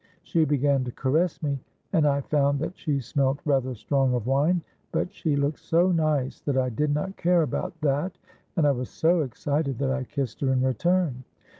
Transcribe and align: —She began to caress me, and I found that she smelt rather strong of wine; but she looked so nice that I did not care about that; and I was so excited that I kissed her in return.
—She 0.23 0.45
began 0.45 0.83
to 0.85 0.91
caress 0.91 1.43
me, 1.43 1.59
and 1.93 2.07
I 2.07 2.21
found 2.21 2.57
that 2.57 2.75
she 2.75 2.99
smelt 2.99 3.39
rather 3.45 3.75
strong 3.75 4.15
of 4.15 4.25
wine; 4.25 4.63
but 4.91 5.13
she 5.13 5.35
looked 5.35 5.59
so 5.59 5.91
nice 5.91 6.39
that 6.41 6.57
I 6.57 6.69
did 6.71 6.91
not 6.91 7.17
care 7.17 7.43
about 7.43 7.79
that; 7.81 8.17
and 8.57 8.65
I 8.65 8.71
was 8.71 8.89
so 8.89 9.21
excited 9.21 9.77
that 9.77 9.91
I 9.91 10.05
kissed 10.05 10.41
her 10.41 10.51
in 10.53 10.63
return. 10.63 11.23